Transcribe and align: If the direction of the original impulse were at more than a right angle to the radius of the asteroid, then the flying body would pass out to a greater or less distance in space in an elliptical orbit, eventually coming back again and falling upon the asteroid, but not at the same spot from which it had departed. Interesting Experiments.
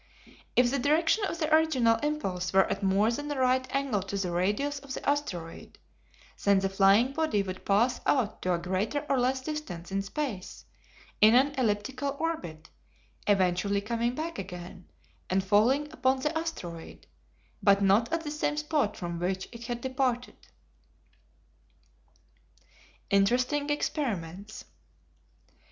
If 0.55 0.71
the 0.71 0.79
direction 0.79 1.25
of 1.25 1.37
the 1.37 1.53
original 1.53 1.97
impulse 1.97 2.51
were 2.53 2.65
at 2.71 2.81
more 2.81 3.11
than 3.11 3.29
a 3.31 3.37
right 3.39 3.67
angle 3.69 4.01
to 4.01 4.17
the 4.17 4.31
radius 4.31 4.79
of 4.79 4.95
the 4.95 5.07
asteroid, 5.07 5.77
then 6.43 6.57
the 6.57 6.69
flying 6.69 7.13
body 7.13 7.43
would 7.43 7.63
pass 7.65 8.01
out 8.07 8.41
to 8.41 8.55
a 8.55 8.57
greater 8.57 9.05
or 9.07 9.19
less 9.19 9.41
distance 9.41 9.91
in 9.91 10.01
space 10.01 10.65
in 11.21 11.35
an 11.35 11.51
elliptical 11.55 12.15
orbit, 12.19 12.71
eventually 13.27 13.79
coming 13.79 14.15
back 14.15 14.39
again 14.39 14.89
and 15.29 15.43
falling 15.43 15.87
upon 15.93 16.19
the 16.21 16.35
asteroid, 16.35 17.05
but 17.61 17.83
not 17.83 18.11
at 18.11 18.21
the 18.23 18.31
same 18.31 18.57
spot 18.57 18.97
from 18.97 19.19
which 19.19 19.47
it 19.51 19.67
had 19.67 19.81
departed. 19.81 20.47
Interesting 23.11 23.69
Experiments. 23.69 24.65